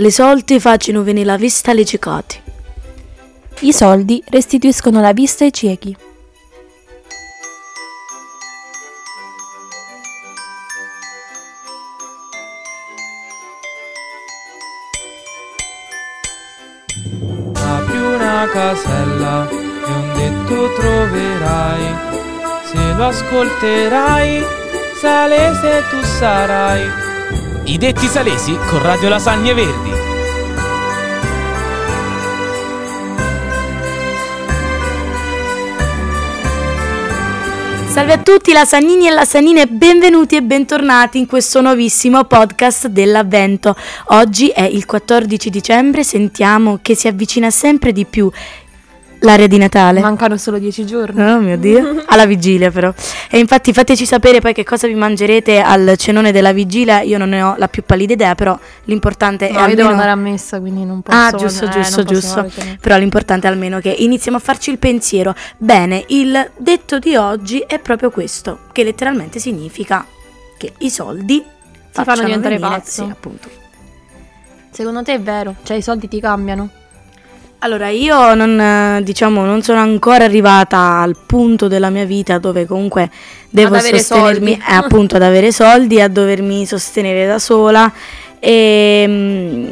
[0.00, 2.40] Le soldi facciano venire la vista alle cicati.
[3.62, 5.96] I soldi restituiscono la vista ai ciechi.
[17.54, 21.94] Apri una casella e un detto troverai.
[22.70, 24.44] Se lo ascolterai,
[25.00, 27.07] salese tu sarai.
[27.68, 29.90] I detti salesi con Radio Lasagne Verdi.
[37.90, 43.76] Salve a tutti lasannini e lasannine, benvenuti e bentornati in questo nuovissimo podcast dell'avvento.
[44.06, 48.30] Oggi è il 14 dicembre, sentiamo che si avvicina sempre di più
[49.20, 50.00] l'area di Natale.
[50.00, 51.20] Mancano solo dieci giorni.
[51.20, 52.92] Oh mio Dio, alla vigilia però.
[53.30, 57.00] E infatti fateci sapere poi che cosa vi mangerete al cenone della vigilia.
[57.00, 59.76] Io non ne ho la più pallida idea, però l'importante No, è io almeno...
[59.76, 61.18] devo andare a messa, quindi non posso.
[61.18, 62.50] Ah, giusto, eh, giusto, giusto.
[62.80, 65.34] Però l'importante è almeno che iniziamo a farci il pensiero.
[65.56, 70.06] Bene, il detto di oggi è proprio questo, che letteralmente significa
[70.56, 71.42] che i soldi
[71.90, 73.04] fanno facciano diventare venire- pazzo.
[73.04, 73.48] Sì, appunto.
[74.70, 75.56] Secondo te è vero?
[75.62, 76.68] Cioè i soldi ti cambiano?
[77.60, 83.10] Allora, io non, diciamo, non sono ancora arrivata al punto della mia vita dove comunque
[83.50, 87.92] devo Ad sostenermi, eh, appunto ad avere soldi, a dovermi sostenere da sola
[88.38, 89.66] e mm,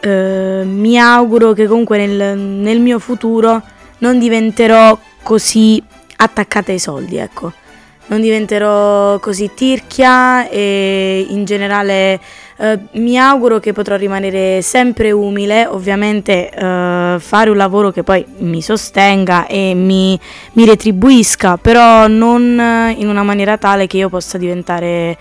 [0.00, 3.62] eh, mi auguro che comunque nel, nel mio futuro
[3.98, 5.80] non diventerò così
[6.16, 7.52] attaccata ai soldi, ecco.
[8.06, 12.20] Non diventerò così tirchia e in generale
[12.56, 18.24] eh, mi auguro che potrò rimanere sempre umile, ovviamente eh, fare un lavoro che poi
[18.38, 20.18] mi sostenga e mi,
[20.52, 25.18] mi retribuisca, però non eh, in una maniera tale che io possa diventare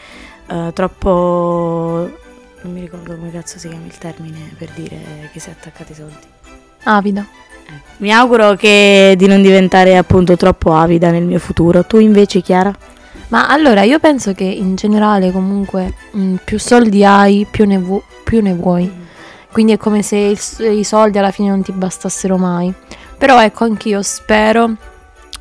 [0.48, 2.09] eh, troppo...
[2.62, 5.92] non mi ricordo come cazzo si chiama il termine per dire che si è attaccati
[5.92, 6.28] ai soldi.
[6.84, 7.25] Avida.
[7.97, 11.86] Mi auguro che di non diventare appunto troppo avida nel mio futuro.
[11.86, 12.72] Tu invece, Chiara?
[13.33, 18.03] Ma allora io penso che in generale comunque mh, più soldi hai, più ne, vu-
[18.23, 18.88] più ne vuoi.
[19.51, 20.39] Quindi è come se il
[20.77, 22.71] i soldi alla fine non ti bastassero mai.
[23.17, 24.75] Però ecco, anch'io spero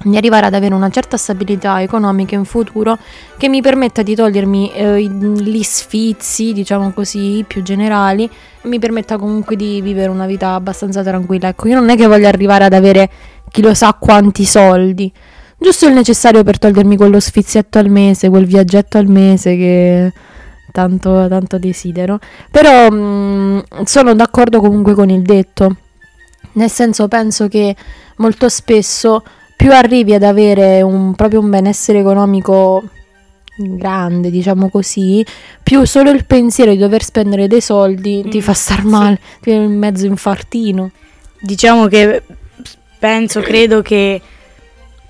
[0.04, 2.96] di arrivare ad avere una certa stabilità economica in futuro
[3.36, 9.18] che mi permetta di togliermi eh, gli sfizi, diciamo così, più generali, e mi permetta
[9.18, 11.48] comunque di vivere una vita abbastanza tranquilla.
[11.48, 13.10] Ecco, io non è che voglio arrivare ad avere
[13.50, 15.12] chi lo sa quanti soldi,
[15.62, 20.12] giusto il necessario per togliermi quello sfizietto al mese, quel viaggetto al mese che
[20.70, 22.18] tanto, tanto desidero.
[22.50, 25.76] Però mh, sono d'accordo comunque con il detto.
[26.54, 27.74] Nel senso, penso che
[28.16, 29.22] molto spesso
[29.56, 32.82] più arrivi ad avere un, proprio un benessere economico
[33.56, 35.24] grande, diciamo così,
[35.62, 38.86] più solo il pensiero di dover spendere dei soldi ti Mm, fa star sì.
[38.86, 40.90] male, ti viene in mezzo infartino.
[41.40, 42.22] Diciamo che
[42.98, 44.20] penso, credo che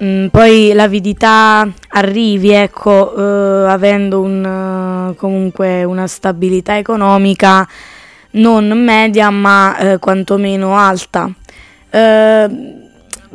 [0.05, 7.67] mm, poi l'avidità arrivi, ecco, eh, avendo un, eh, comunque una stabilità economica
[8.33, 11.31] non media, ma eh, quantomeno alta.
[11.91, 12.81] Eh,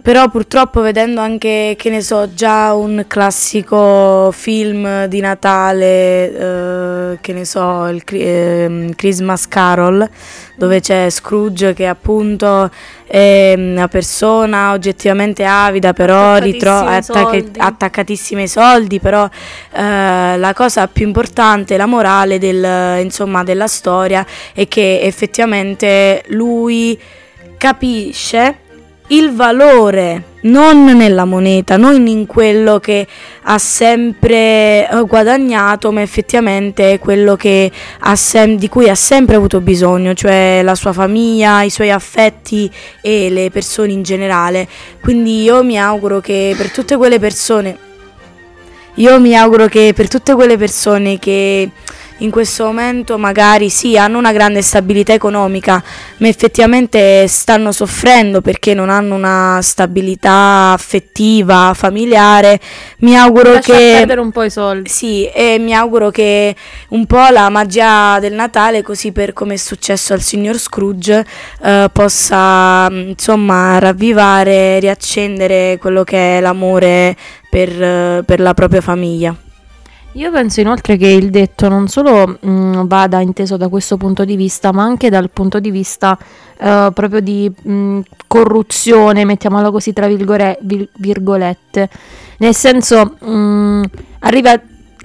[0.07, 7.33] però purtroppo vedendo anche, che ne so, già un classico film di Natale, eh, che
[7.33, 10.09] ne so, il ehm, Christmas Carol,
[10.55, 12.71] dove c'è Scrooge che appunto
[13.05, 17.51] è una persona oggettivamente avida, però ai soldi.
[17.57, 19.25] attaccatissima ai soldi, però
[19.73, 26.97] eh, la cosa più importante, la morale del, insomma, della storia è che effettivamente lui
[27.57, 28.59] capisce
[29.07, 33.05] il valore non nella moneta, non in quello che
[33.43, 39.59] ha sempre eh, guadagnato, ma effettivamente quello che ha sem- di cui ha sempre avuto
[39.61, 44.67] bisogno, cioè la sua famiglia, i suoi affetti e le persone in generale.
[45.01, 47.85] Quindi io mi auguro che per tutte quelle persone
[48.97, 51.69] io mi auguro che per tutte quelle persone che
[52.19, 55.83] in questo momento magari sì hanno una grande stabilità economica,
[56.17, 62.59] ma effettivamente stanno soffrendo perché non hanno una stabilità affettiva, familiare,
[62.99, 64.89] mi auguro Lascia che perdere un po' i soldi.
[64.89, 66.55] sì, e mi auguro che
[66.89, 71.25] un po' la magia del Natale, così per come è successo al signor Scrooge,
[71.63, 77.15] eh, possa mm, insomma ravvivare, riaccendere quello che è l'amore
[77.49, 79.35] per, eh, per la propria famiglia.
[80.17, 84.35] Io penso inoltre che il detto non solo mh, vada inteso da questo punto di
[84.35, 86.17] vista, ma anche dal punto di vista
[86.57, 91.87] eh, proprio di mh, corruzione, mettiamola così tra virgole- vir- virgolette.
[92.39, 93.83] Nel senso, mh,
[94.21, 94.59] arriva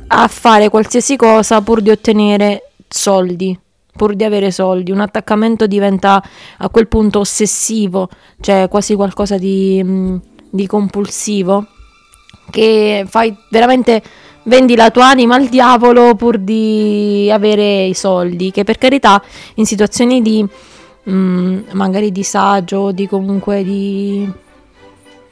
[0.07, 3.59] a fare qualsiasi cosa pur di ottenere soldi.
[3.95, 4.93] pur di avere soldi.
[4.93, 6.23] Un attaccamento diventa
[6.57, 8.09] a quel punto ossessivo,
[8.41, 9.85] cioè quasi qualcosa di,
[10.49, 11.67] di compulsivo,
[12.51, 14.03] che fai veramente
[14.45, 19.23] vendi la tua anima al diavolo pur di avere i soldi, che per carità
[19.55, 20.47] in situazioni di
[21.03, 24.31] mh, magari disagio, di comunque di,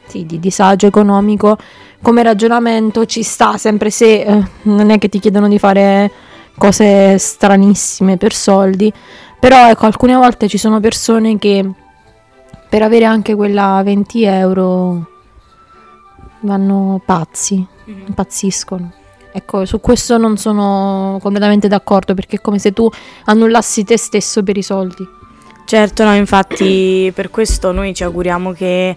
[0.07, 1.57] sì, di disagio economico,
[2.03, 6.11] come ragionamento ci sta, sempre se eh, non è che ti chiedono di fare
[6.57, 8.93] cose stranissime per soldi,
[9.39, 11.69] però ecco, alcune volte ci sono persone che
[12.69, 15.07] per avere anche quella 20 euro
[16.41, 18.93] vanno pazzi, impazziscono.
[19.33, 22.89] Ecco, su questo non sono completamente d'accordo perché è come se tu
[23.27, 25.07] annullassi te stesso per i soldi.
[25.65, 28.97] Certo, no, infatti per questo noi ci auguriamo che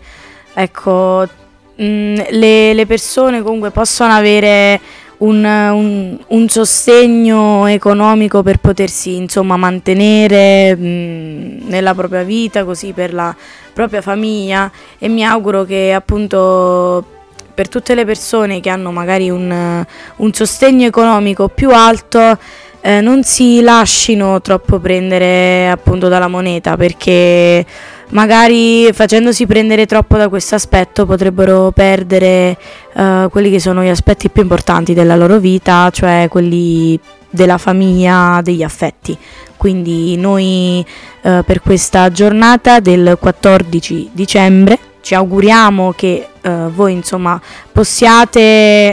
[0.54, 1.28] ecco,
[1.76, 4.80] mh, le, le persone comunque possano avere
[5.18, 13.14] un, un- un sostegno economico per potersi insomma mantenere mh, nella propria vita, così per
[13.14, 13.36] la
[13.72, 17.06] propria famiglia e mi auguro che appunto
[17.54, 19.86] per tutte le persone che hanno magari un,
[20.16, 22.38] un sostegno economico più alto
[22.82, 27.66] eh, non si lasciino troppo prendere appunto dalla moneta perché
[28.10, 32.58] magari facendosi prendere troppo da questo aspetto potrebbero perdere
[32.94, 38.42] eh, quelli che sono gli aspetti più importanti della loro vita, cioè quelli della famiglia,
[38.44, 39.18] degli affetti.
[39.56, 40.86] Quindi noi
[41.22, 47.40] eh, per questa giornata del 14 dicembre ci auguriamo che eh, voi insomma
[47.74, 48.40] possiate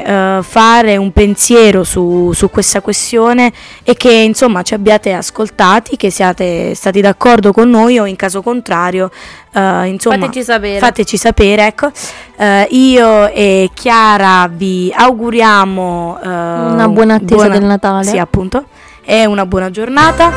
[0.04, 3.52] eh, fare un pensiero su, su questa questione
[3.84, 8.42] e che insomma ci abbiate ascoltati, che siate stati d'accordo con noi o in caso
[8.42, 9.10] contrario
[9.52, 10.78] eh, insomma Fateci sapere.
[10.80, 11.90] fateci sapere ecco
[12.36, 18.04] Eh, io e Chiara vi auguriamo eh, Una buona attesa del Natale.
[18.04, 18.64] sì appunto
[19.04, 20.30] e una buona giornata